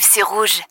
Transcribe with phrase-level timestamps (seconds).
[0.00, 0.62] C'est rouge.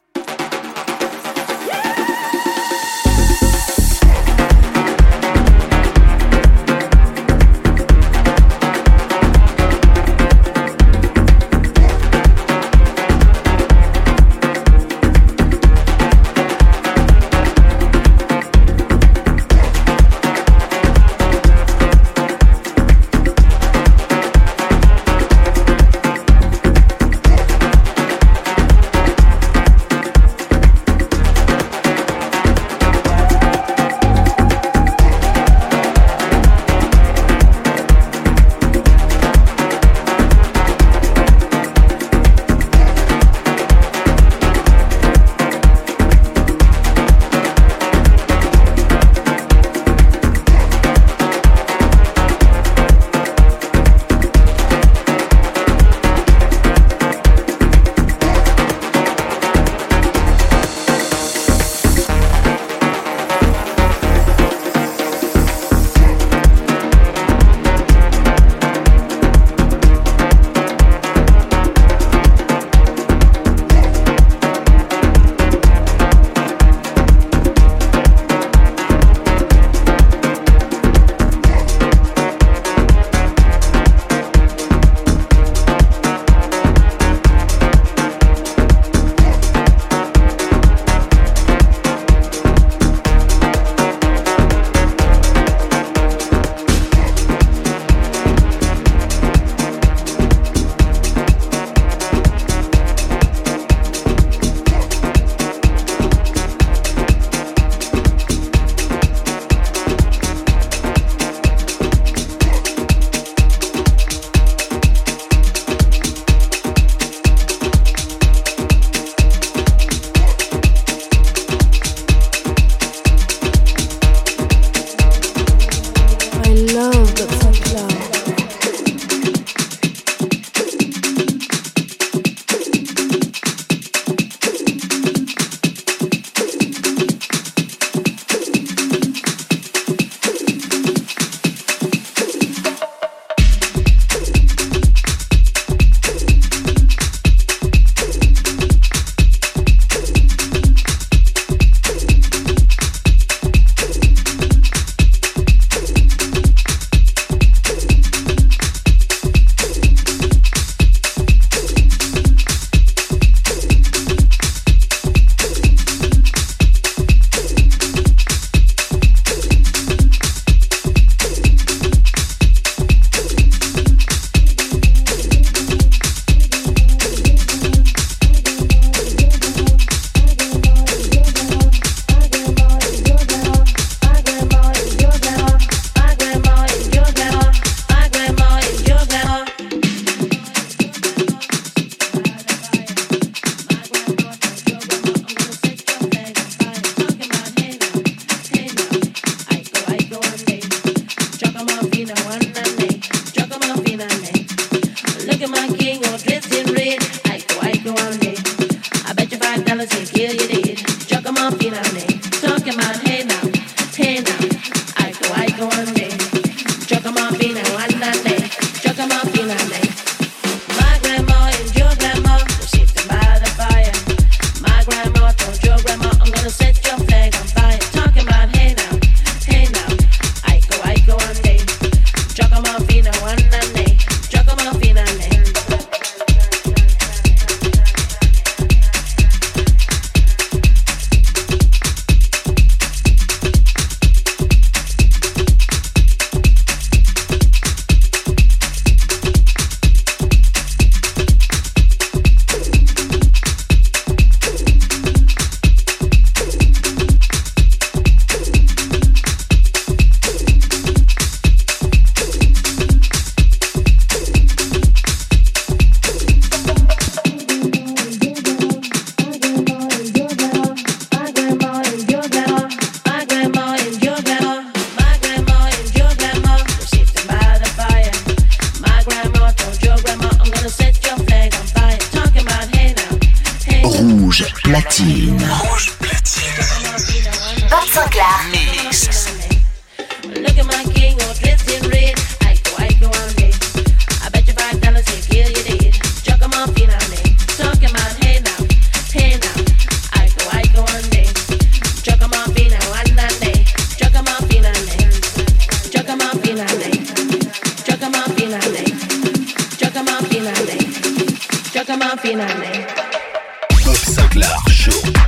[314.69, 315.18] show.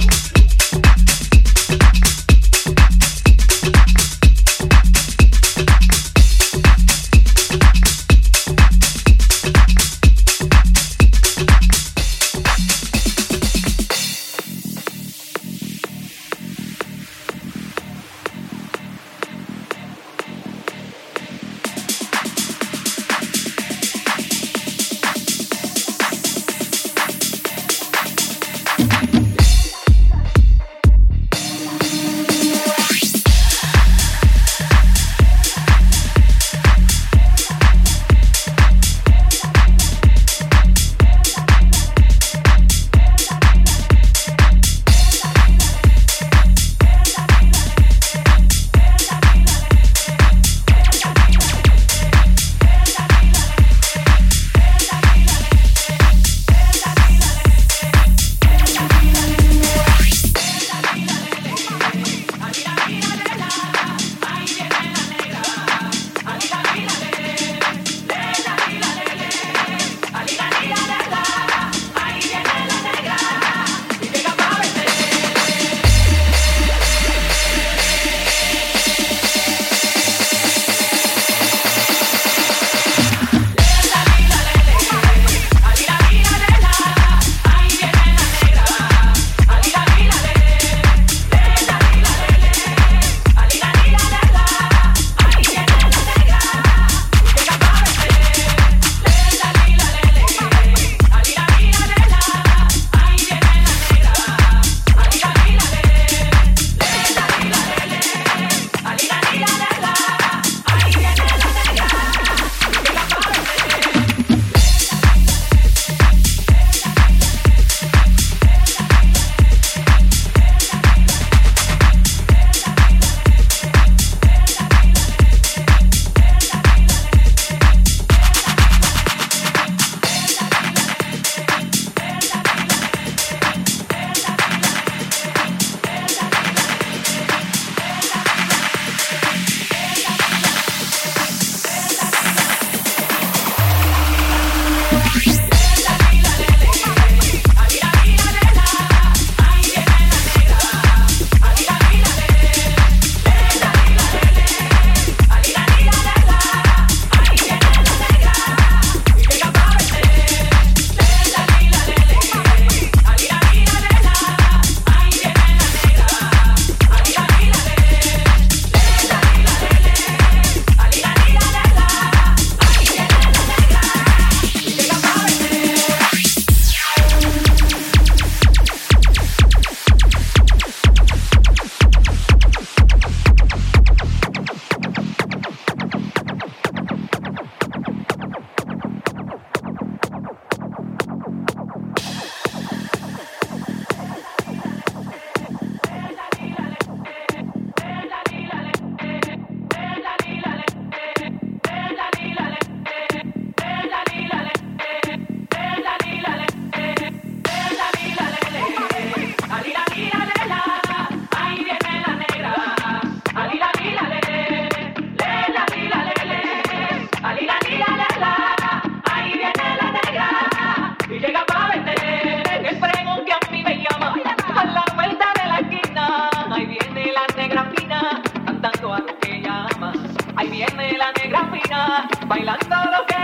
[232.31, 233.21] bailando lo que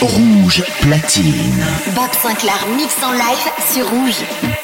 [0.00, 1.64] Rouge platine.
[1.94, 4.63] Bob Sinclair mix en live sur Rouge.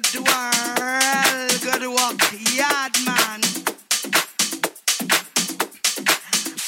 [0.00, 0.22] straight
[1.80, 2.22] to work,
[2.56, 3.40] yard man.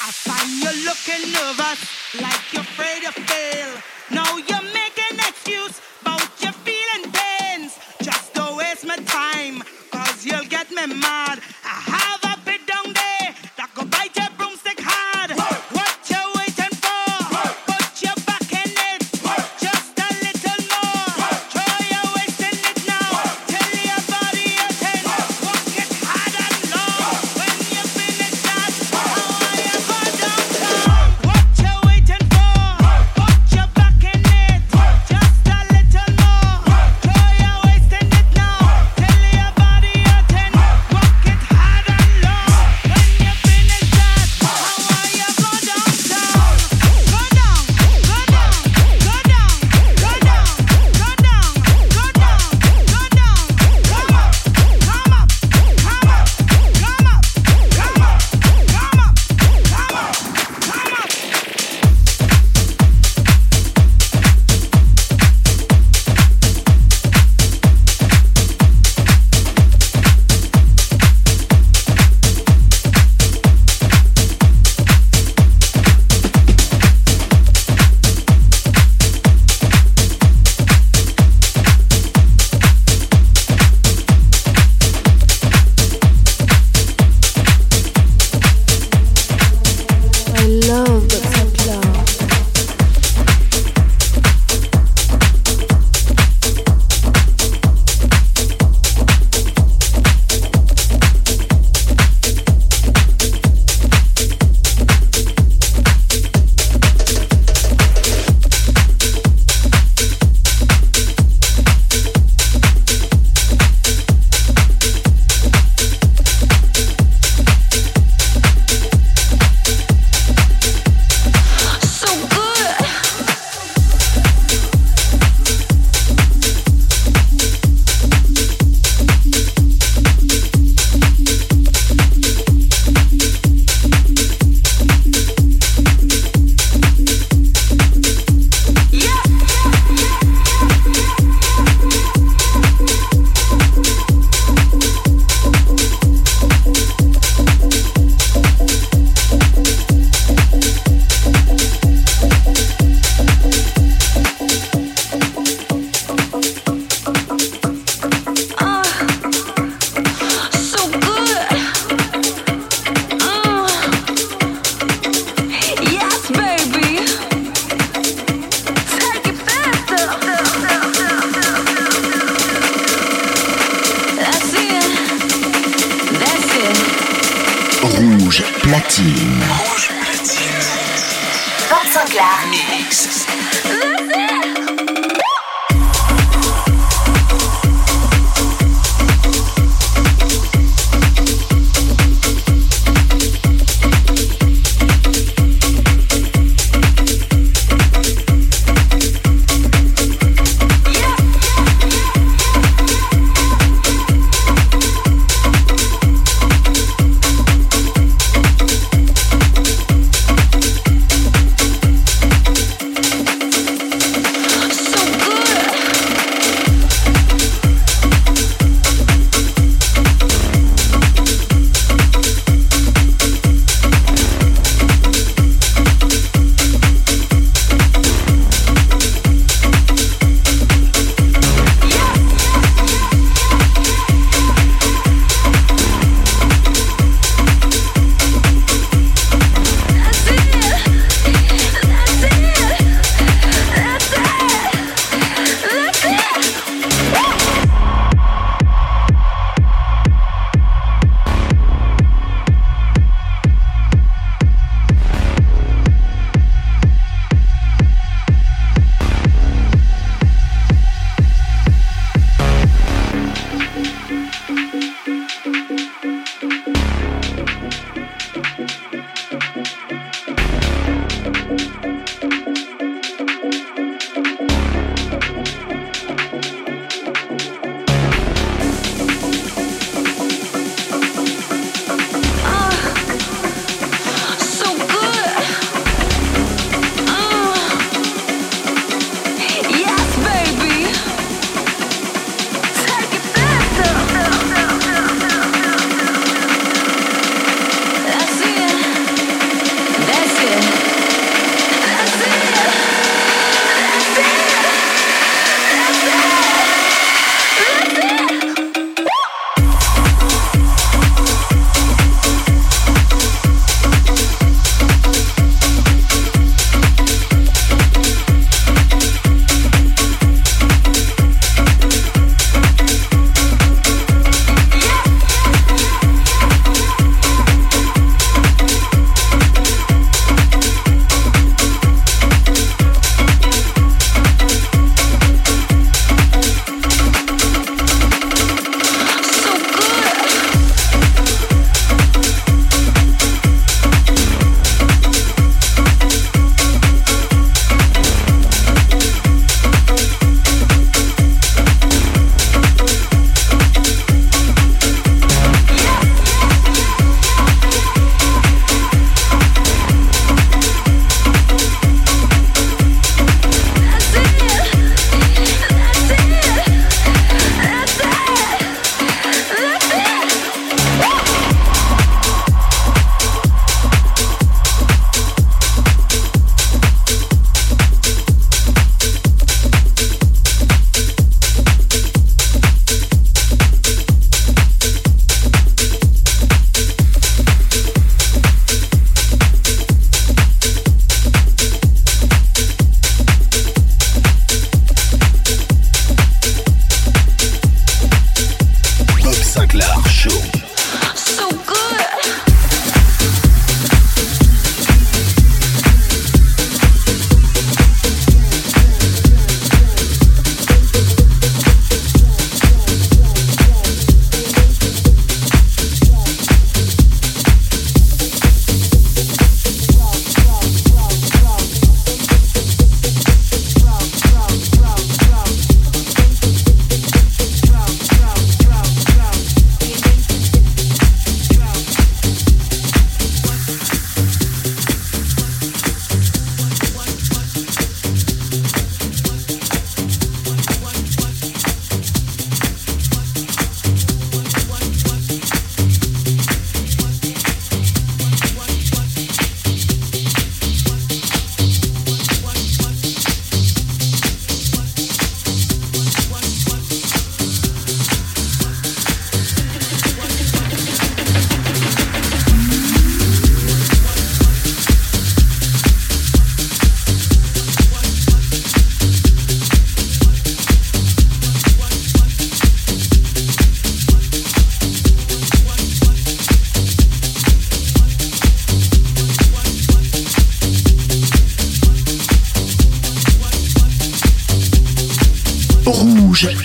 [0.03, 1.81] I find you looking nervous,
[2.20, 3.70] like you're afraid to fail.
[4.11, 7.79] Now you're making excuse about your feeling pains.
[8.03, 11.41] Just don't waste my time, cause you'll get me mad.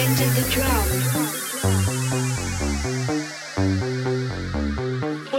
[0.00, 0.16] When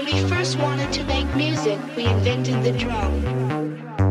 [0.05, 4.10] we first wanted to make music, we invented the drum.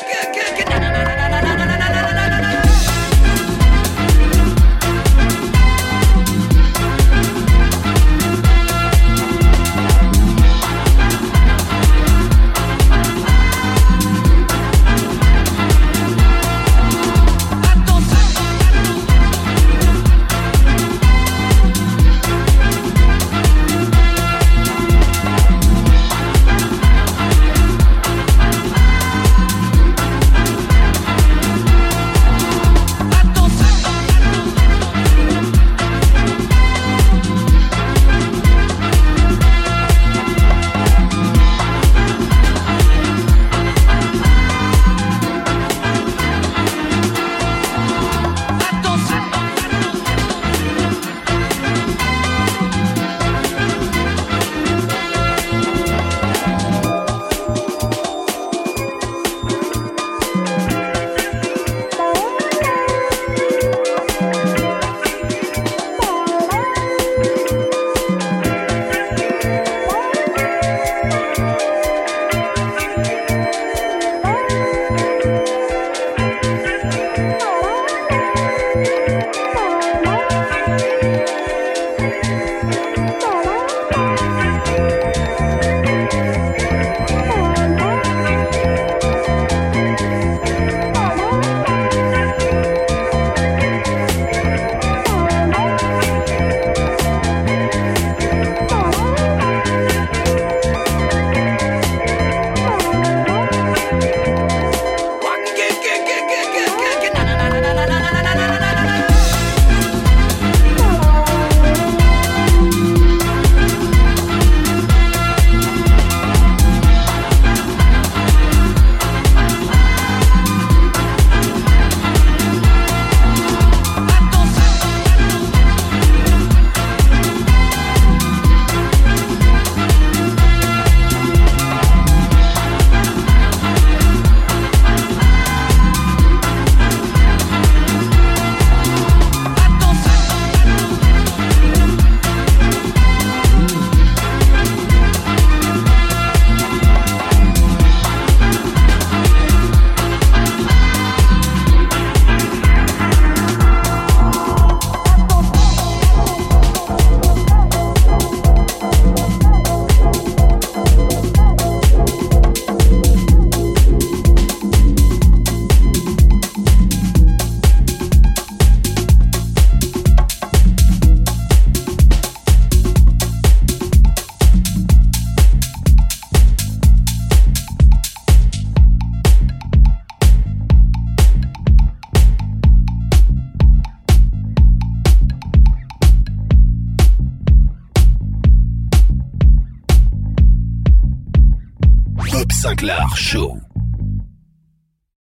[193.31, 193.60] Show.